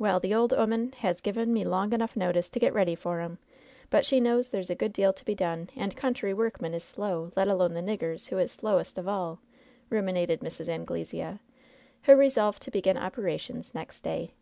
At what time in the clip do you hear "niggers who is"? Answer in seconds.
7.82-8.50